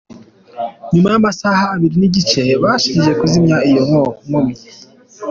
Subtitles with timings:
[0.93, 3.83] Nyuma y’amasaha abiri n’igice babashije kuzimya iyo
[4.23, 4.55] kamyo.